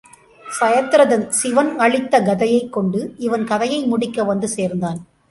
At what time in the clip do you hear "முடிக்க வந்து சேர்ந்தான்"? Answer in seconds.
3.83-4.99